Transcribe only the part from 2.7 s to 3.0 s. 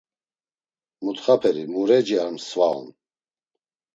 on.